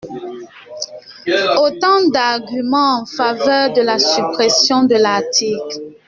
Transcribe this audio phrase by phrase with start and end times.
[1.59, 5.79] Autant d’arguments en faveur de la suppression de l’article.